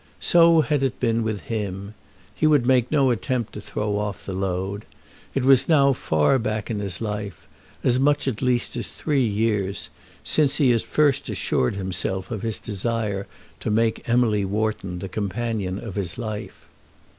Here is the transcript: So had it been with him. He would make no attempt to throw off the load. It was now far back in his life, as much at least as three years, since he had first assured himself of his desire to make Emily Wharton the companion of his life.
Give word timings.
So 0.19 0.61
had 0.61 0.81
it 0.81 0.99
been 0.99 1.21
with 1.21 1.41
him. 1.41 1.93
He 2.33 2.47
would 2.47 2.65
make 2.65 2.91
no 2.91 3.11
attempt 3.11 3.53
to 3.53 3.61
throw 3.61 3.99
off 3.99 4.25
the 4.25 4.33
load. 4.33 4.85
It 5.35 5.43
was 5.43 5.69
now 5.69 5.93
far 5.93 6.39
back 6.39 6.71
in 6.71 6.79
his 6.79 7.01
life, 7.01 7.47
as 7.83 7.99
much 7.99 8.27
at 8.27 8.41
least 8.41 8.75
as 8.75 8.91
three 8.91 9.23
years, 9.23 9.91
since 10.23 10.57
he 10.57 10.71
had 10.71 10.81
first 10.81 11.29
assured 11.29 11.75
himself 11.75 12.31
of 12.31 12.41
his 12.41 12.57
desire 12.57 13.27
to 13.59 13.69
make 13.69 14.09
Emily 14.09 14.43
Wharton 14.43 14.97
the 14.97 15.07
companion 15.07 15.77
of 15.77 15.93
his 15.93 16.17
life. 16.17 16.65